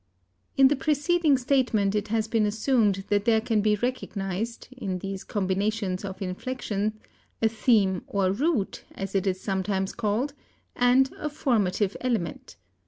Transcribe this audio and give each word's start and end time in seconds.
In 0.57 0.67
the 0.67 0.75
preceding 0.75 1.37
statement 1.37 1.93
it 1.93 2.07
has 2.07 2.27
been 2.27 2.47
assumed 2.47 3.03
that 3.09 3.25
there 3.25 3.39
can 3.39 3.61
be 3.61 3.75
recognized, 3.75 4.67
in 4.71 4.97
these 4.97 5.23
combinations 5.23 6.03
of 6.03 6.23
inflection, 6.23 6.99
a 7.39 7.47
theme 7.47 8.01
or 8.07 8.31
root, 8.31 8.83
as 8.95 9.13
it 9.13 9.27
is 9.27 9.39
sometimes 9.39 9.93
called, 9.93 10.33
and 10.75 11.11
a 11.19 11.29
formative 11.29 11.95
element. 12.01 12.55